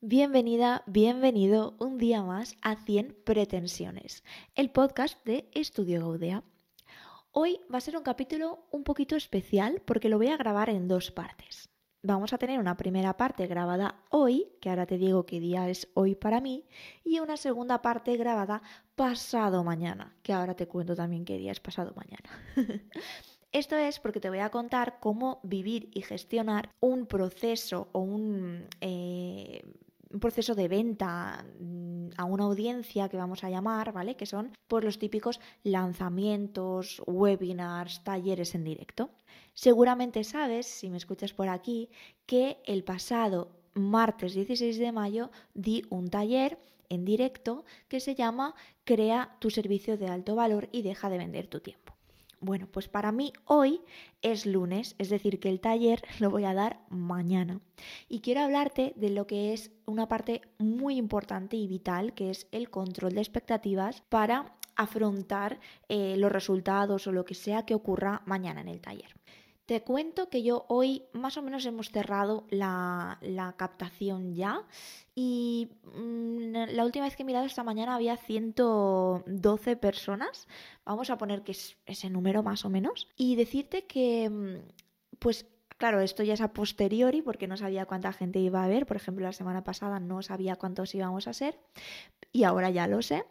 [0.00, 4.22] Bienvenida, bienvenido un día más a 100 pretensiones,
[4.54, 6.44] el podcast de Estudio Gaudea.
[7.32, 10.86] Hoy va a ser un capítulo un poquito especial porque lo voy a grabar en
[10.86, 11.68] dos partes.
[12.00, 15.88] Vamos a tener una primera parte grabada hoy, que ahora te digo qué día es
[15.94, 16.64] hoy para mí,
[17.02, 18.62] y una segunda parte grabada
[18.94, 22.30] pasado mañana, que ahora te cuento también qué día es pasado mañana.
[23.50, 28.68] Esto es porque te voy a contar cómo vivir y gestionar un proceso o un
[28.80, 29.62] eh,
[30.10, 34.16] un proceso de venta mm, a una audiencia que vamos a llamar, ¿vale?
[34.16, 39.10] Que son pues, los típicos lanzamientos, webinars, talleres en directo.
[39.54, 41.90] Seguramente sabes, si me escuchas por aquí,
[42.26, 48.54] que el pasado martes 16 de mayo di un taller en directo que se llama
[48.84, 51.97] Crea tu servicio de alto valor y deja de vender tu tiempo.
[52.40, 53.80] Bueno, pues para mí hoy
[54.22, 57.60] es lunes, es decir, que el taller lo voy a dar mañana.
[58.08, 62.46] Y quiero hablarte de lo que es una parte muy importante y vital, que es
[62.52, 68.22] el control de expectativas para afrontar eh, los resultados o lo que sea que ocurra
[68.26, 69.12] mañana en el taller.
[69.68, 73.18] Te cuento que yo hoy más o menos hemos cerrado la,
[73.58, 74.62] captación ya
[75.14, 80.48] y mm, la última vez que he mirado esta mañana había 112 personas,
[80.86, 85.44] vamos a poner que es ese número más o menos, y decirte que mm, pues
[85.76, 88.84] Claro, esto ya es a posteriori porque no sabía cuánta gente iba a haber.
[88.84, 91.56] Por ejemplo, la semana pasada no sabía cuántos íbamos a ser
[92.32, 93.24] y ahora ya lo sé.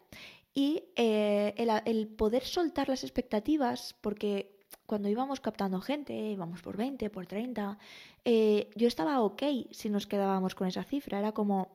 [0.54, 4.57] Y eh, el, el, poder soltar las expectativas, porque
[4.88, 7.78] cuando íbamos captando gente, íbamos por 20, por 30,
[8.26, 11.20] eh, yo estaba ok si nos quedábamos con esa cifra.
[11.20, 11.68] Era como,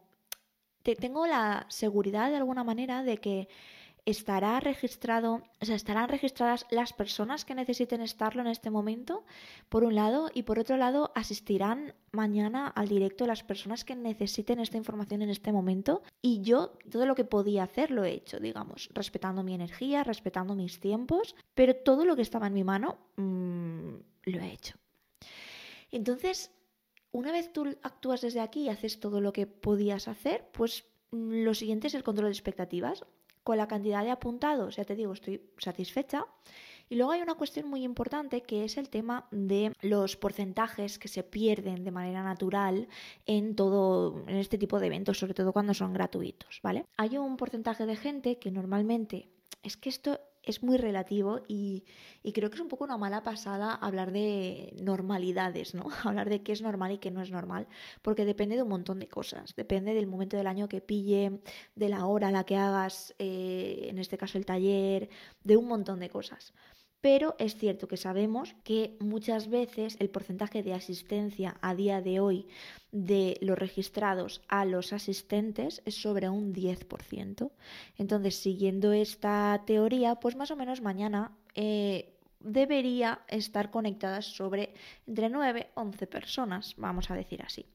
[0.82, 3.48] te, tengo la seguridad de alguna manera de que
[4.04, 9.24] estará registrado, o sea, estarán registradas las personas que necesiten estarlo en este momento,
[9.68, 14.58] por un lado, y por otro lado, asistirán mañana al directo las personas que necesiten
[14.58, 16.02] esta información en este momento.
[16.20, 20.56] Y yo todo lo que podía hacer lo he hecho, digamos, respetando mi energía, respetando
[20.56, 23.94] mis tiempos, pero todo lo que estaba en mi mano mm,
[24.24, 24.76] lo he hecho.
[25.92, 26.50] Entonces,
[27.12, 31.44] una vez tú actúas desde aquí y haces todo lo que podías hacer, pues mm,
[31.44, 33.04] lo siguiente es el control de expectativas
[33.42, 36.26] con la cantidad de apuntados, ya te digo, estoy satisfecha.
[36.88, 41.08] Y luego hay una cuestión muy importante que es el tema de los porcentajes que
[41.08, 42.88] se pierden de manera natural
[43.24, 46.84] en todo en este tipo de eventos, sobre todo cuando son gratuitos, ¿vale?
[46.98, 49.30] Hay un porcentaje de gente que normalmente
[49.62, 51.84] es que esto es muy relativo y,
[52.34, 55.86] creo que es un poco una mala pasada hablar de normalidades, ¿no?
[56.04, 57.68] hablar de qué es normal y qué no es normal,
[58.02, 59.54] porque depende de un montón de cosas.
[59.56, 61.40] Depende del momento del año que pille,
[61.74, 65.08] de la hora a la que hagas, eh, en este caso el taller,
[65.44, 66.52] de un montón de cosas
[67.02, 72.20] pero es cierto que sabemos que muchas veces el porcentaje de asistencia a día de
[72.20, 72.46] hoy
[72.92, 77.50] de los registrados a los asistentes es sobre un 10%.
[77.98, 84.72] Entonces, siguiendo esta teoría, pues más o menos mañana eh, debería estar conectadas sobre
[85.06, 87.66] entre 9 y 11 personas, vamos a decir así.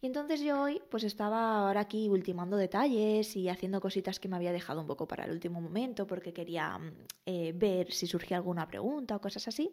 [0.00, 4.36] Y entonces yo hoy pues estaba ahora aquí ultimando detalles y haciendo cositas que me
[4.36, 6.92] había dejado un poco para el último momento porque quería mm,
[7.26, 9.72] eh, ver si surgía alguna pregunta o cosas así.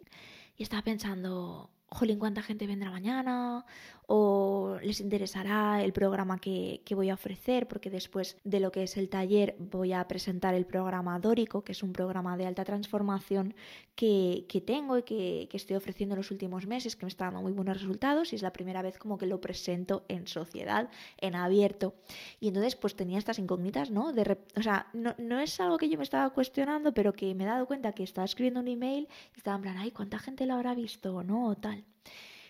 [0.56, 3.64] Y estaba pensando, jolín, ¿cuánta gente vendrá mañana?
[4.06, 7.66] ¿O les interesará el programa que, voy a ofrecer?
[7.66, 11.72] Porque después de lo que es el taller voy a presentar el programa Dórico, que
[11.72, 13.54] es un programa de alta transformación
[13.94, 17.52] que, tengo y que, estoy ofreciendo en los últimos meses, que me está dando muy
[17.52, 21.94] buenos resultados y es la primera vez como que lo presento en sociedad, en abierto.
[22.40, 24.12] Y entonces pues tenía estas incógnitas, ¿no?
[24.12, 27.44] De o sea, no, no es algo que yo me estaba cuestionando, pero que me
[27.44, 30.46] he dado cuenta que estaba escribiendo un email y estaba en plan, ay, ¿cuánta gente
[30.46, 31.22] lo habrá visto?
[31.22, 31.54] ¿No?
[31.56, 31.84] Tal.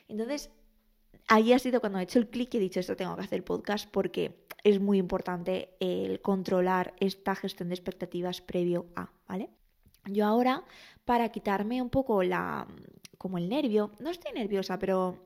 [0.08, 0.50] Entonces,
[1.28, 3.44] ahí ha sido cuando he hecho el clic y he dicho esto tengo que hacer
[3.44, 9.50] podcast porque es muy importante el controlar esta gestión de expectativas previo a, ¿vale?
[10.06, 10.64] Yo ahora,
[11.04, 12.66] para quitarme un poco la,
[13.18, 15.18] como el nervio, no estoy nerviosa, pero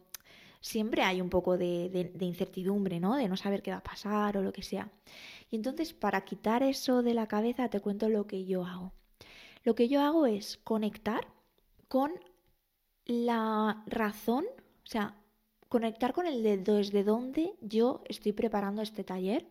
[0.60, 3.16] siempre hay un poco de, de, incertidumbre, ¿no?
[3.16, 4.90] De no saber qué va a pasar o lo que sea.
[5.50, 8.92] Y entonces, para quitar eso de la cabeza, te cuento lo que yo hago.
[9.64, 11.26] Lo que yo hago es conectar
[11.88, 12.12] con
[13.04, 15.17] la razón, o sea,
[15.68, 19.46] conectar con el de desde dónde yo estoy preparando este taller,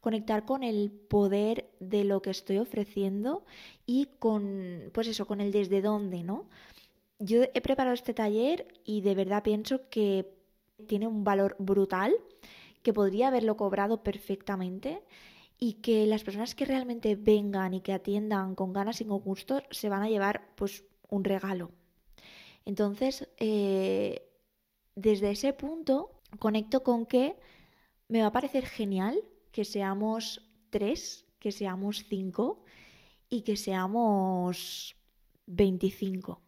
[0.00, 3.44] conectar con el poder de lo que estoy ofreciendo
[3.86, 6.48] y con, pues eso, con el desde dónde, ¿no?
[7.18, 10.34] Yo he preparado este taller y de verdad pienso que
[10.86, 12.14] tiene un valor brutal,
[12.82, 15.02] que podría haberlo cobrado perfectamente
[15.58, 19.62] y que las personas que realmente vengan y que atiendan con ganas y con gusto
[19.70, 21.70] se van a llevar pues un regalo,
[22.66, 24.28] entonces, eh,
[24.96, 26.10] desde ese punto,
[26.40, 27.36] conecto con que
[28.08, 29.22] me va a parecer genial
[29.52, 32.64] que seamos tres, que seamos cinco
[33.28, 34.96] y que seamos
[35.46, 36.42] 25.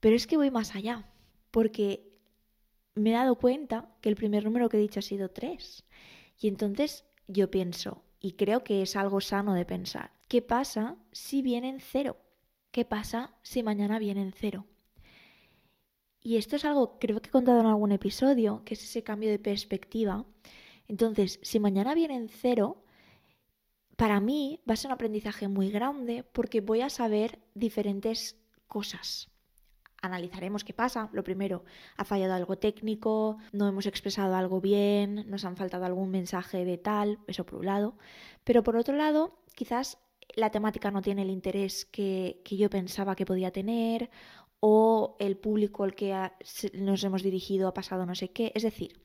[0.00, 1.10] Pero es que voy más allá,
[1.50, 2.16] porque
[2.94, 5.84] me he dado cuenta que el primer número que he dicho ha sido 3.
[6.40, 11.42] Y entonces yo pienso, y creo que es algo sano de pensar, ¿qué pasa si
[11.42, 12.16] viene en cero?
[12.70, 14.66] ¿Qué pasa si mañana viene en cero?
[16.20, 19.30] Y esto es algo, creo que he contado en algún episodio, que es ese cambio
[19.30, 20.24] de perspectiva.
[20.88, 22.82] Entonces, si mañana viene en cero,
[23.96, 28.36] para mí va a ser un aprendizaje muy grande porque voy a saber diferentes
[28.66, 29.28] cosas.
[30.00, 31.10] Analizaremos qué pasa.
[31.12, 31.64] Lo primero,
[31.96, 36.78] ha fallado algo técnico, no hemos expresado algo bien, nos han faltado algún mensaje de
[36.78, 37.98] tal, eso por un lado.
[38.44, 39.98] Pero por otro lado, quizás
[40.36, 44.10] la temática no tiene el interés que, yo pensaba que podía tener
[44.60, 46.30] o el público al que
[46.74, 48.52] nos hemos dirigido ha pasado no sé qué.
[48.54, 49.00] Es decir,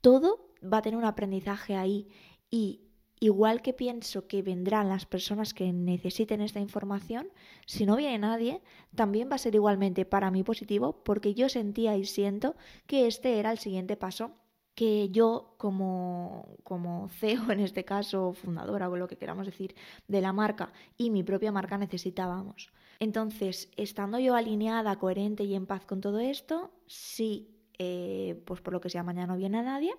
[0.00, 2.08] todo va a tener un aprendizaje ahí
[2.50, 2.82] y
[3.20, 7.28] igual que pienso que vendrán las personas que necesiten esta información,
[7.66, 8.62] si no viene nadie,
[8.94, 13.38] también va a ser igualmente para mí positivo porque yo sentía y siento que este
[13.38, 14.32] era el siguiente paso
[14.74, 19.74] que yo como, como CEO en este caso, fundadora o lo que queramos decir
[20.08, 22.72] de la marca y mi propia marca necesitábamos.
[23.00, 27.48] Entonces, estando yo alineada, coherente y en paz con todo esto, si
[27.78, 29.94] eh, pues por lo que sea mañana no viene nadie,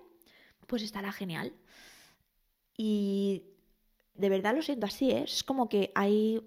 [0.68, 1.52] pues estará genial.
[2.76, 3.42] Y
[4.14, 5.24] de verdad lo siento así, ¿eh?
[5.24, 6.40] es como que hay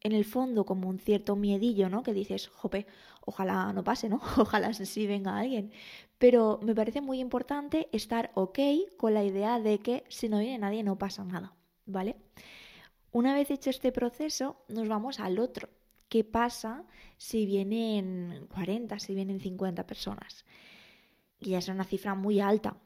[0.00, 2.02] en el fondo como un cierto miedillo, ¿no?
[2.02, 2.86] Que dices, jope,
[3.24, 4.20] ojalá no pase, ¿no?
[4.36, 5.72] Ojalá sí venga alguien.
[6.18, 8.58] Pero me parece muy importante estar ok
[8.96, 11.54] con la idea de que si no viene nadie no pasa nada,
[11.86, 12.16] ¿vale?
[13.12, 15.68] Una vez hecho este proceso, nos vamos al otro.
[16.14, 16.84] ¿Qué pasa
[17.16, 20.44] si vienen 40, si vienen 50 personas?
[21.40, 22.76] Y ya es una cifra muy alta.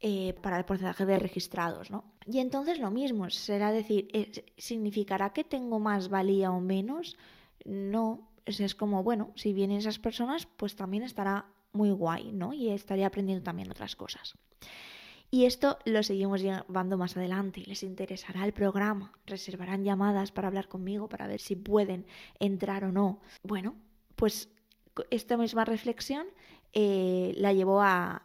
[0.00, 2.14] Eh, para el porcentaje de registrados, ¿no?
[2.24, 7.18] Y entonces lo mismo, será decir, eh, ¿significará que tengo más valía o menos?
[7.66, 12.54] No, es como, bueno, si vienen esas personas, pues también estará muy guay, ¿no?
[12.54, 14.34] Y estaré aprendiendo también otras cosas.
[15.30, 17.62] Y esto lo seguimos llevando más adelante.
[17.66, 22.06] Les interesará el programa, reservarán llamadas para hablar conmigo, para ver si pueden
[22.38, 23.20] entrar o no.
[23.42, 23.74] Bueno,
[24.16, 24.48] pues
[25.10, 26.26] esta misma reflexión
[26.72, 28.22] eh, la llevó a,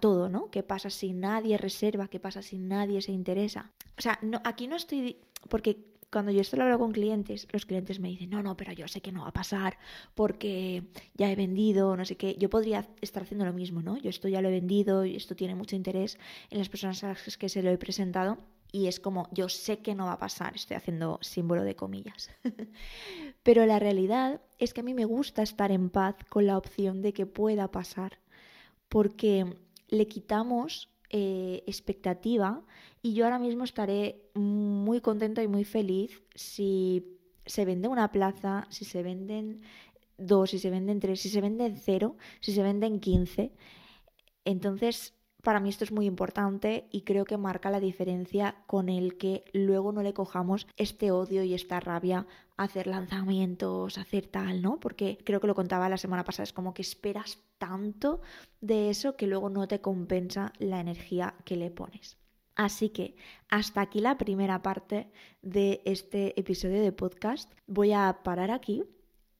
[0.00, 0.50] todo, ¿no?
[0.50, 2.08] ¿Qué pasa si nadie reserva?
[2.08, 3.70] ¿Qué pasa si nadie se interesa?
[3.96, 5.18] O sea, no, aquí no estoy...
[5.48, 8.72] Porque cuando yo esto lo hablo con clientes, los clientes me dicen, no, no, pero
[8.72, 9.78] yo sé que no va a pasar
[10.14, 12.36] porque ya he vendido, no sé qué.
[12.38, 13.98] Yo podría estar haciendo lo mismo, ¿no?
[13.98, 16.18] Yo esto ya lo he vendido y esto tiene mucho interés
[16.50, 18.38] en las personas a las que se lo he presentado
[18.72, 22.30] y es como, yo sé que no va a pasar, estoy haciendo símbolo de comillas.
[23.42, 27.00] Pero la realidad es que a mí me gusta estar en paz con la opción
[27.00, 28.18] de que pueda pasar,
[28.88, 29.56] porque
[29.88, 32.64] le quitamos eh, expectativa
[33.02, 38.66] y yo ahora mismo estaré muy contenta y muy feliz si se vende una plaza,
[38.70, 39.62] si se venden
[40.18, 43.52] dos, si se venden tres, si se venden cero, si se venden quince.
[44.44, 45.15] Entonces
[45.46, 49.44] para mí esto es muy importante y creo que marca la diferencia con el que
[49.52, 52.26] luego no le cojamos este odio y esta rabia
[52.56, 54.80] a hacer lanzamientos, a hacer tal, ¿no?
[54.80, 58.22] Porque creo que lo contaba la semana pasada, es como que esperas tanto
[58.60, 62.16] de eso que luego no te compensa la energía que le pones.
[62.56, 63.14] Así que
[63.48, 67.52] hasta aquí la primera parte de este episodio de podcast.
[67.68, 68.82] Voy a parar aquí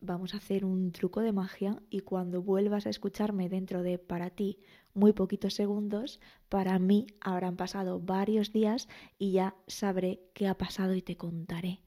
[0.01, 4.31] vamos a hacer un truco de magia y cuando vuelvas a escucharme dentro de para
[4.31, 4.59] ti
[4.97, 8.89] muy poquitos segundos, para mí habrán pasado varios días
[9.19, 11.81] y ya sabré qué ha pasado y te contaré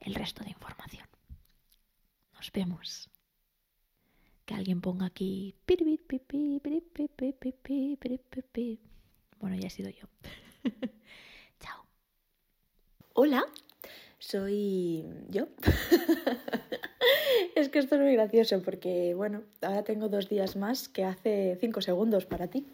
[0.00, 1.06] el resto de información.
[2.34, 3.08] Nos vemos.
[4.44, 5.54] Que alguien ponga aquí.
[9.38, 10.08] Bueno, ya he sido yo.
[11.60, 11.86] Chao.
[13.14, 13.44] Hola,
[14.18, 15.46] soy yo.
[17.56, 21.56] es que esto es muy gracioso porque, bueno, ahora tengo dos días más que hace
[21.60, 22.66] cinco segundos para ti.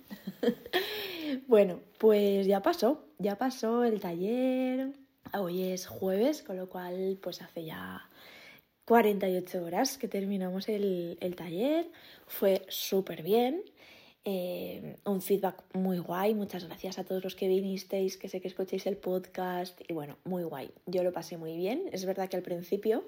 [1.47, 4.93] bueno, pues ya pasó, ya pasó el taller.
[5.35, 8.09] Hoy es jueves, con lo cual pues hace ya
[8.87, 11.91] 48 horas que terminamos el, taller.
[12.27, 13.63] Fue súper bien.
[14.25, 16.35] Eh, un feedback muy guay.
[16.35, 19.79] Muchas gracias a todos los que vinisteis, que sé que escuchéis el podcast.
[19.89, 20.71] Y bueno, muy guay.
[20.87, 21.83] Yo lo pasé muy bien.
[21.93, 23.05] Es verdad que al principio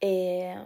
[0.00, 0.56] eh,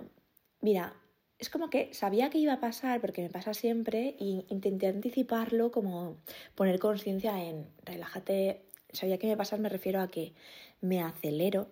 [0.64, 0.94] Mira,
[1.38, 5.70] es como que sabía que iba a pasar, porque me pasa siempre, e intenté anticiparlo,
[5.70, 6.16] como
[6.54, 8.62] poner conciencia en relájate.
[8.90, 10.32] Sabía que me pasar, me refiero a que
[10.80, 11.68] me acelero.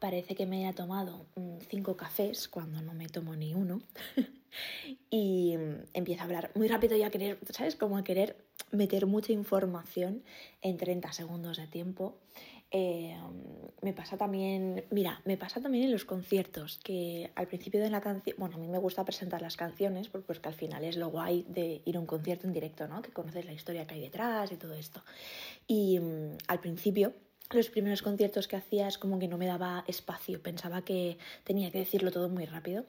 [0.00, 3.82] Parece que me haya tomado mm, cinco cafés cuando no me tomo ni uno.
[5.10, 7.76] y mm, empiezo a hablar muy rápido y a querer, ¿sabes?
[7.76, 8.38] Como a querer
[8.70, 10.22] meter mucha información
[10.62, 12.16] en 30 segundos de tiempo.
[12.72, 13.16] Eh,
[13.82, 18.00] me pasa también, mira, me pasa también en los conciertos, que al principio de la
[18.00, 21.08] canción, bueno, a mí me gusta presentar las canciones, porque que al final es lo
[21.08, 23.02] guay de ir a un concierto en directo, ¿no?
[23.02, 25.02] Que conoces la historia que hay detrás y todo esto.
[25.66, 27.14] Y mm, al principio
[27.50, 31.70] los primeros conciertos que hacía es como que no me daba espacio, pensaba que tenía
[31.70, 32.84] que decirlo todo muy rápido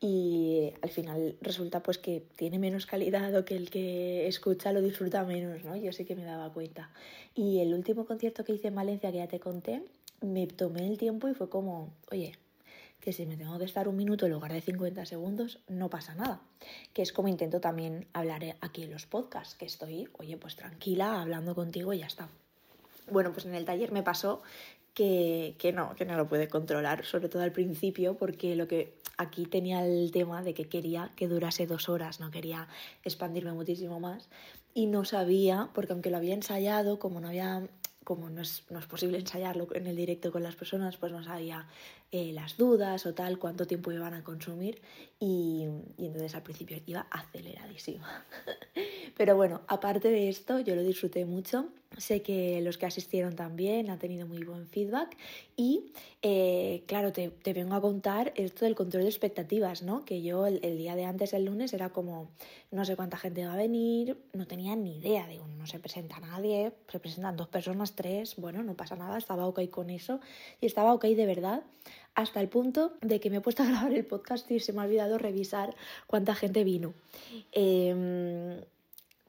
[0.00, 4.80] y al final resulta pues que tiene menos calidad o que el que escucha lo
[4.80, 5.76] disfruta menos, ¿no?
[5.76, 6.90] Yo sí que me daba cuenta.
[7.34, 9.82] Y el último concierto que hice en Valencia, que ya te conté,
[10.20, 12.32] me tomé el tiempo y fue como, oye,
[13.00, 16.14] que si me tengo que estar un minuto en lugar de 50 segundos, no pasa
[16.14, 16.40] nada.
[16.92, 21.20] Que es como intento también hablar aquí en los podcasts, que estoy, oye, pues tranquila,
[21.20, 22.28] hablando contigo y ya está.
[23.10, 24.42] Bueno, pues en el taller me pasó
[24.94, 28.94] que, que, no, que no lo puede controlar, sobre todo al principio, porque lo que
[29.16, 32.68] aquí tenía el tema de que quería que durase dos horas, no quería
[33.04, 34.28] expandirme muchísimo más.
[34.74, 37.68] Y no sabía, porque aunque lo había ensayado, como no había
[38.04, 41.24] como no es, no es, posible ensayarlo en el directo con las personas, pues no
[41.24, 41.66] sabía
[42.12, 44.80] eh, las dudas o tal, cuánto tiempo iban a consumir
[45.18, 45.66] y,
[45.98, 48.24] y entonces al principio iba aceleradísima.
[49.16, 51.68] Pero bueno, aparte de esto, yo lo disfruté mucho.
[51.96, 55.16] Sé que los que asistieron también han tenido muy buen feedback
[55.56, 60.04] y eh, claro, te, te, vengo a contar esto del control de expectativas, ¿no?
[60.04, 62.28] Que yo el, día de antes, el lunes, era como,
[62.70, 66.20] no sé cuánta gente va a venir, no tenía ni idea, digo, no se presenta
[66.20, 70.20] nadie, se presentan dos personas, tres, bueno, no pasa nada, estaba ok con eso
[70.60, 71.62] y estaba ok de verdad
[72.16, 74.80] hasta el punto de que me he puesto a grabar el podcast y se me
[74.80, 75.76] ha olvidado revisar
[76.08, 76.94] cuánta gente vino.
[77.52, 78.64] Eh,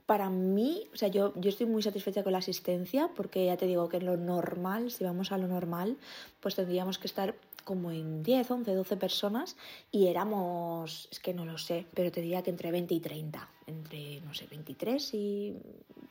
[0.07, 3.67] para mí, o sea, yo, yo estoy muy satisfecha con la asistencia porque ya te
[3.67, 5.97] digo que en lo normal, si vamos a lo normal,
[6.39, 9.57] pues tendríamos que estar como en 10, 11, 12 personas
[9.91, 13.49] y éramos, es que no lo sé, pero te diría que entre 20 y 30,
[13.67, 15.57] entre, no sé, 23 y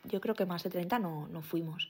[0.05, 1.89] yo creo que más de 30 no, no fuimos.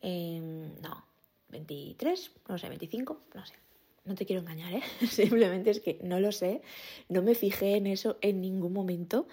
[0.00, 0.40] Eh,
[0.80, 1.04] no,
[1.48, 3.61] 23, no sé, 25, no sé
[4.04, 4.82] no te quiero engañar, ¿eh?
[5.08, 6.62] simplemente es que no lo sé,
[7.08, 9.26] no me fijé en eso en ningún momento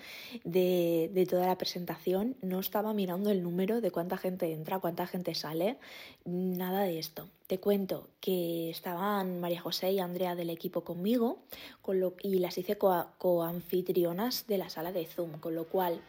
[0.43, 5.07] de, de, toda la presentación, no estaba mirando el número de cuánta gente entra, cuánta
[5.07, 5.77] gente sale,
[6.25, 7.29] nada de esto.
[7.47, 11.39] Te cuento que estaban María José y Andrea del equipo conmigo
[11.81, 16.01] con lo, y las hice coanfitrionas de la sala de Zoom, con lo cual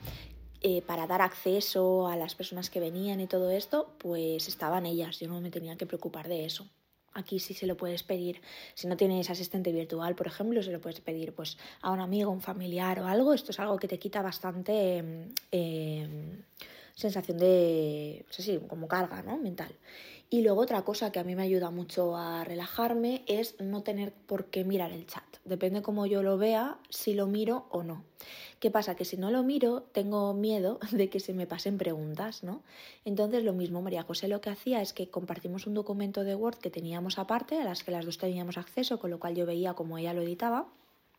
[0.62, 5.18] eh, para dar acceso a las personas que venían y todo esto, pues estaban ellas,
[5.18, 6.68] yo no me tenía que preocupar de eso.
[7.12, 8.40] Aquí sí se lo puedes pedir,
[8.74, 12.30] si no tienes asistente virtual, por ejemplo, se lo puedes pedir pues, a un amigo,
[12.30, 13.34] un familiar o algo.
[13.34, 15.02] Esto es algo que te quita bastante
[15.50, 16.08] eh,
[16.94, 19.38] sensación de, no sé si, como carga ¿no?
[19.38, 19.74] mental.
[20.32, 24.12] Y luego otra cosa que a mí me ayuda mucho a relajarme es no tener
[24.12, 25.24] por qué mirar el chat.
[25.44, 28.04] Depende cómo yo lo vea, si lo miro o no.
[28.60, 28.94] ¿Qué pasa?
[28.94, 32.62] Que si no lo miro, tengo miedo de que se me pasen preguntas, ¿no?
[33.04, 36.58] Entonces lo mismo, María José lo que hacía es que compartimos un documento de Word
[36.58, 39.74] que teníamos aparte, a las que las dos teníamos acceso, con lo cual yo veía
[39.74, 40.68] cómo ella lo editaba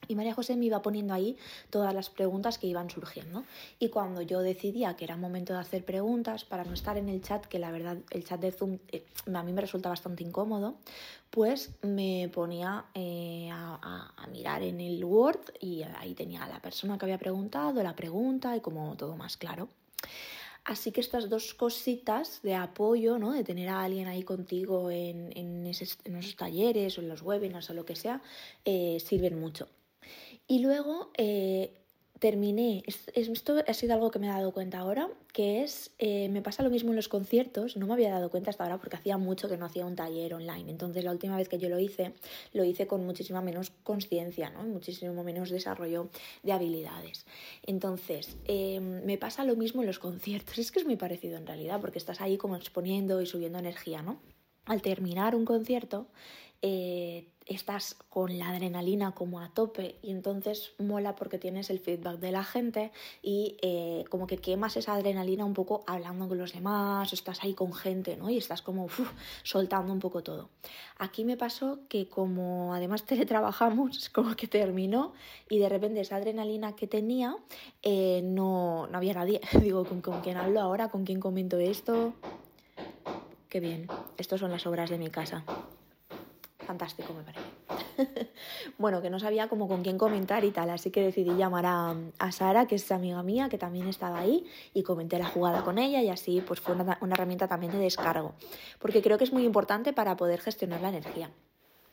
[0.08, 1.38] y María José me iba poniendo ahí
[1.70, 3.44] todas las preguntas que iban surgiendo.
[3.80, 7.22] Y cuando yo decidía que era momento de hacer preguntas, para no estar en el
[7.22, 10.76] chat, que la verdad el chat de Zoom eh, a mí me resulta bastante incómodo,
[11.30, 16.98] pues me ponía eh, a, mirar en el Word y ahí tenía a la persona
[16.98, 19.70] que había preguntado, la pregunta y como todo más claro.
[20.64, 23.32] Así que estas dos cositas de apoyo, ¿no?
[23.32, 25.98] de tener a alguien ahí contigo en, en esos
[26.38, 28.22] talleres o en los webinars o lo que sea,
[28.64, 29.68] eh, sirven mucho.
[30.48, 31.82] Y luego eh,
[32.22, 36.44] terminé, esto ha sido algo que me he dado cuenta ahora, que es, eh, me
[36.44, 39.18] pasa lo mismo en los conciertos, no me había dado cuenta hasta ahora porque hacía
[39.18, 42.14] mucho que no hacía un taller online, entonces la última vez que yo lo hice,
[42.54, 44.62] lo hice con muchísima menos conciencia, ¿no?
[44.62, 46.10] muchísimo menos desarrollo
[46.44, 47.26] de habilidades.
[47.64, 51.48] Entonces, eh, me pasa lo mismo en los conciertos, es que es muy parecido en
[51.48, 54.22] realidad, porque estás ahí como exponiendo y subiendo energía, ¿no?
[54.66, 56.06] Al terminar un concierto,
[56.62, 62.20] eh, estás con la adrenalina como a tope y entonces mola porque tienes el feedback
[62.20, 62.92] de la gente
[63.22, 67.54] y eh, como que quemas esa adrenalina un poco hablando con los demás, estás ahí
[67.54, 68.30] con gente, ¿no?
[68.30, 68.88] Y estás como
[69.44, 70.50] soltando un poco todo.
[70.98, 75.14] Aquí me pasó que como además teletrabajamos, como que terminó
[75.50, 77.36] y de repente esa adrenalina que tenía
[77.82, 79.42] eh, no, no había nadie.
[79.62, 80.90] Digo, ¿con, ¿con quién hablo ahora?
[80.90, 82.14] ¿Con quién comento esto?
[83.50, 83.88] Qué bien,
[84.18, 85.44] estas son las obras de mi casa
[86.66, 88.32] fantástico, me parece.
[88.78, 91.96] bueno, que no sabía cómo con quién comentar y tal, así que decidí llamar a,
[92.20, 95.78] a, Sara, que es amiga mía, que también estaba ahí, y comenté la jugada con
[95.78, 98.34] ella y así pues fue una, una herramienta también de descargo,
[98.80, 101.32] porque creo que es muy importante para poder gestionar la energía.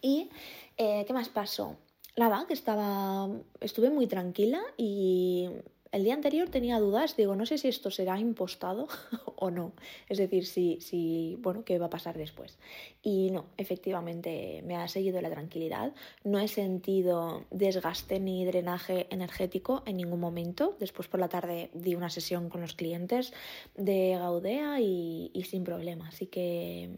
[0.01, 0.31] ¿Y
[0.77, 1.77] eh, qué más pasó?
[2.17, 3.29] Nada, que estaba,
[3.61, 5.49] estuve muy tranquila y
[5.93, 8.89] el día anterior tenía dudas, digo, no sé si esto será impostado
[9.37, 9.73] o no.
[10.09, 12.59] Es decir, si, si, bueno, qué va a pasar después.
[13.03, 15.93] Y no, efectivamente me ha seguido la tranquilidad.
[16.25, 20.77] No he sentido desgaste ni drenaje energético en ningún momento.
[20.79, 23.33] Después por la tarde di una sesión con los clientes
[23.77, 26.09] de Gaudea y, sin problema.
[26.09, 26.91] Así que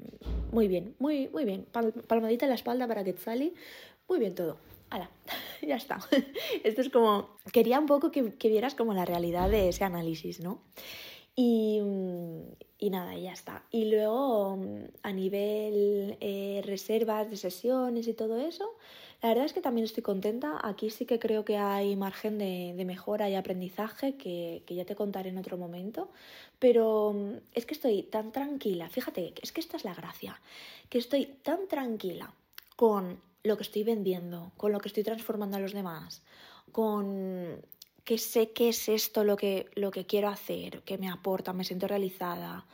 [0.53, 1.67] muy bien, muy, muy bien.
[2.07, 3.55] Palmadita en la espalda para que sali.
[4.09, 4.57] Muy bien todo.
[4.91, 5.09] ¡Hala!
[5.63, 6.01] ya está.
[6.65, 7.37] Esto es como...
[7.53, 10.61] Quería un poco que, vieras como la realidad de ese análisis, ¿no?
[11.37, 11.81] Y,
[12.79, 13.63] y, nada, ya está.
[13.71, 14.59] Y luego,
[15.03, 18.77] a nivel eh, reservas de sesiones y todo eso,
[19.23, 20.59] la verdad es que también estoy contenta.
[20.63, 24.85] Aquí sí que creo que hay margen de, de mejora y aprendizaje que, que, ya
[24.85, 26.11] te contaré en otro momento.
[26.59, 27.15] Pero
[27.55, 28.89] es que estoy tan tranquila.
[28.89, 30.41] Fíjate, es que esta es la gracia.
[30.91, 32.35] Que estoy tan tranquila
[32.77, 36.23] con lo que estoy vendiendo, con lo que estoy transformando a los demás,
[36.73, 37.61] con
[38.05, 41.65] que sé qué es esto lo que, lo que quiero hacer, que me aporta, me
[41.65, 42.67] siento realizada,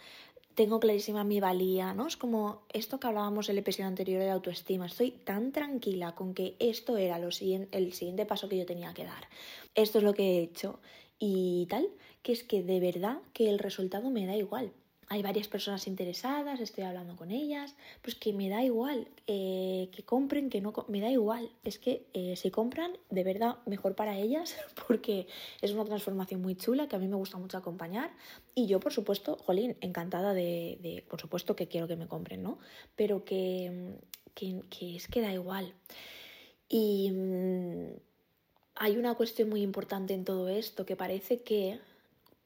[0.55, 2.07] tengo clarísima mi valía, ¿no?
[2.07, 4.87] Es como esto que hablábamos el episodio anterior de autoestima.
[4.87, 8.95] Estoy tan tranquila con que esto era lo siguiente, el siguiente paso que yo tenía
[8.95, 9.29] que dar.
[9.75, 10.81] Esto es lo que he hecho
[11.19, 11.87] y tal,
[12.23, 14.73] que es que de verdad que el resultado me da igual
[15.09, 20.03] hay varias personas interesadas, estoy hablando con ellas, pues que me da igual, eh, que
[20.03, 21.51] compren, que no, me da igual.
[21.63, 24.57] Es que eh, si compran, de verdad, mejor para ellas,
[24.89, 25.29] porque
[25.61, 28.11] es una transformación muy chula que a mí me gusta mucho acompañar.
[28.55, 32.59] Y yo, por supuesto, jolín, encantada de, por supuesto que quiero que me compren, ¿no?
[32.97, 33.95] Pero que,
[34.35, 35.73] que, que es que da igual.
[36.69, 37.93] Y mm,
[38.75, 41.79] hay una cuestión muy importante en todo esto, que parece que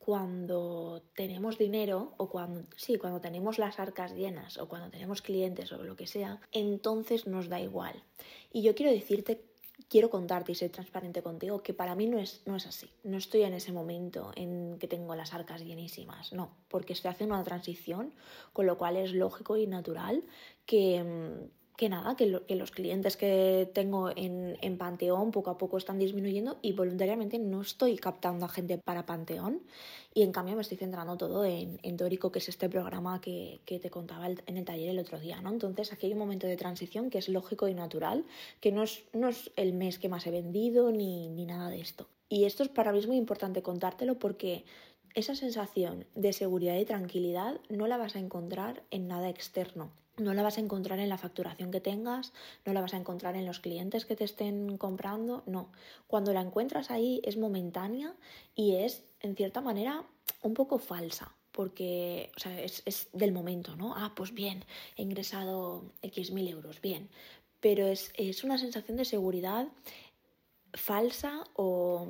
[0.04, 5.70] cuando tenemos dinero o cuando sí, cuando tenemos las arcas llenas o cuando tenemos clientes
[5.72, 8.02] o lo que sea, entonces nos da igual.
[8.50, 9.44] Y yo quiero decirte,
[9.88, 12.90] quiero contarte y ser transparente contigo que para mí no es, no es así.
[13.04, 17.34] No estoy en ese momento en que tengo las arcas llenísimas, no, porque estoy haciendo
[17.34, 18.14] una transición,
[18.54, 20.24] con lo cual es lógico y natural
[20.64, 25.78] que mm, que nada, que, los clientes que tengo en, en, Panteón poco a poco
[25.78, 29.62] están disminuyendo y voluntariamente no estoy captando a gente para Panteón
[30.12, 33.60] y en cambio me estoy centrando todo en, en Dórico, que es este programa que,
[33.64, 35.48] que te contaba en el taller el otro día, ¿no?
[35.48, 38.26] Entonces aquí hay un momento de transición que es lógico y natural,
[38.60, 41.80] que no es, no es el mes que más he vendido ni, ni nada de
[41.80, 42.08] esto.
[42.28, 44.66] Y esto es para mí muy importante contártelo porque
[45.14, 49.92] esa sensación de seguridad y tranquilidad no la vas a encontrar en nada externo.
[50.20, 52.32] No la vas a encontrar en la facturación que tengas,
[52.64, 55.72] no la vas a encontrar en los clientes que te estén comprando, no.
[56.06, 58.14] Cuando la encuentras ahí es momentánea
[58.54, 60.04] y es, en cierta manera,
[60.42, 63.94] un poco falsa, porque o sea, es, es, del momento, ¿no?
[63.96, 64.64] Ah, pues bien,
[64.96, 67.08] he ingresado X mil euros, bien.
[67.60, 69.68] Pero es, es una sensación de seguridad
[70.74, 72.08] falsa o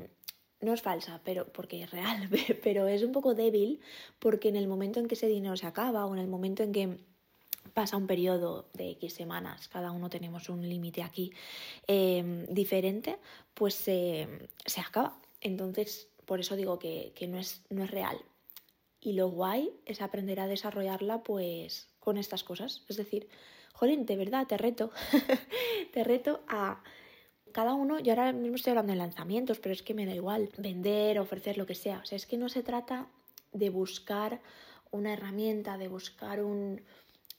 [0.61, 2.29] no es falsa, pero porque es real,
[2.63, 3.81] pero es un poco débil
[4.19, 6.73] porque en el momento en que ese dinero se acaba o en el momento en
[6.73, 6.99] que
[7.73, 11.33] pasa un periodo de X semanas, cada uno tenemos un límite aquí
[11.87, 13.19] em, diferente,
[13.55, 14.27] pues se
[14.85, 15.21] acaba.
[15.41, 18.17] Entonces, por eso digo que, no, es, no es real.
[19.01, 22.85] Y lo guay es aprender a desarrollarla pues con estas cosas.
[22.89, 23.29] Es decir,
[23.73, 24.93] jolín, de verdad, te reto,
[25.93, 26.83] te reto a
[27.53, 30.51] cada uno, yo ahora mismo estoy hablando de lanzamientos, pero es que me da igual
[30.57, 31.99] vender, ofrecer lo que sea.
[31.99, 33.09] O sea, es que no se trata
[33.53, 34.41] de buscar
[34.93, 36.81] una herramienta, de buscar un,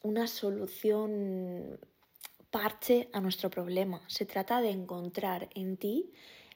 [0.03, 1.79] una solución
[2.49, 4.01] parche a nuestro problema.
[4.07, 6.11] Se trata de encontrar en ti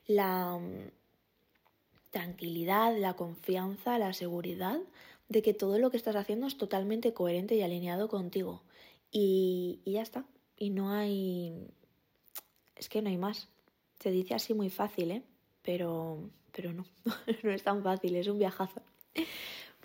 [0.08, 0.92] la mm,
[2.12, 4.80] tranquilidad, la confianza, la seguridad
[5.30, 8.64] de que todo lo que estás haciendo es totalmente coherente y alineado contigo.
[9.12, 10.26] Y, y ya está.
[10.58, 11.54] Y no hay...
[12.76, 13.48] Es que no hay más.
[14.00, 15.24] Se dice así muy fácil, ¿eh?
[15.62, 16.86] Pero, pero no,
[17.44, 18.82] no es tan fácil, es un viajazo.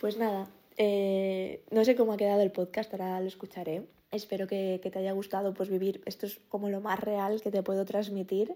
[0.00, 3.82] Pues nada, eh, no sé cómo ha quedado el podcast, ahora lo escucharé.
[4.10, 7.62] Espero que, te haya gustado pues vivir, esto es como lo más real que te
[7.62, 8.52] puedo transmitir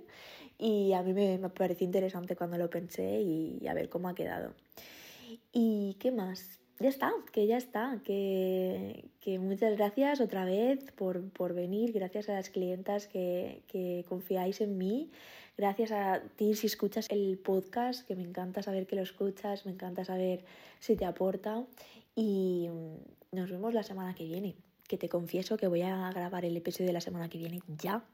[0.58, 4.14] y a mí me, me pareció interesante cuando lo pensé y a ver cómo ha
[4.16, 4.52] quedado.
[5.52, 6.58] ¿Y qué más?
[6.80, 12.28] Ya está, que ya está, que, que muchas gracias otra vez por, por, venir, gracias
[12.28, 15.10] a las clientas que, que confiáis en mí,
[15.56, 19.70] Gracias a ti si escuchas el podcast, que me encanta saber que lo escuchas, me
[19.70, 20.44] encanta saber
[20.80, 21.64] si te aporta
[22.14, 24.56] y mm, nos vemos la semana que viene.
[24.88, 28.04] Que te confieso que voy a grabar el episodio de la semana que viene ya,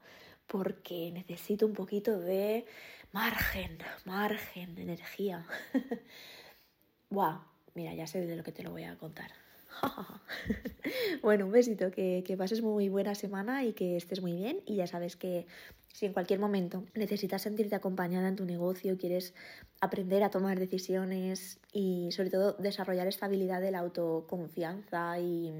[0.47, 2.65] porque necesito un poquito de
[3.11, 5.45] margen, margen, energía.
[7.09, 7.41] Buah,
[7.75, 9.40] mira, ya sé de lo que te lo voy a contar.
[11.21, 14.61] bueno, un besito, que, que, pases muy buena semana y que estés muy bien.
[14.65, 15.47] Y ya sabes que
[15.93, 19.33] Si en cualquier momento necesitas sentirte acompañada en tu negocio, quieres
[19.81, 25.51] aprender a tomar decisiones y sobre todo desarrollar esta habilidad de la autoconfianza y,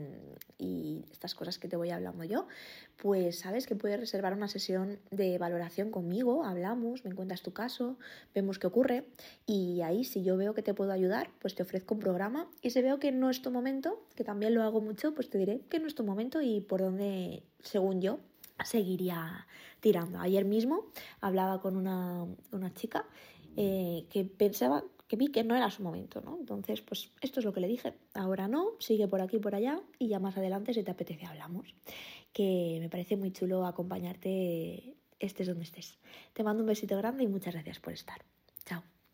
[0.57, 0.60] y,
[1.21, 2.47] estas cosas que te voy hablando yo,
[2.97, 7.99] pues sabes que puedes reservar una sesión de valoración conmigo, hablamos, me cuentas tu caso,
[8.33, 9.05] vemos qué ocurre
[9.45, 12.71] y ahí si yo veo que te puedo ayudar, pues te ofrezco un programa y
[12.71, 15.61] si veo que no es tu momento, que también lo hago mucho, pues te diré
[15.69, 18.17] que no es tu momento y por dónde, según yo,
[18.65, 19.45] seguiría
[19.79, 20.19] tirando.
[20.19, 20.85] Ayer mismo
[21.19, 22.25] hablaba con una,
[22.73, 23.05] chica
[23.57, 26.37] eh, que pensaba que vi que no era su momento, ¿no?
[26.39, 27.95] Entonces, pues esto es lo que le dije.
[28.13, 31.75] Ahora no, sigue por aquí, por allá y ya más adelante, si te apetece, hablamos.
[32.31, 35.99] Que me parece muy chulo acompañarte, estés donde estés.
[36.31, 38.21] Te mando un besito grande y muchas gracias por estar.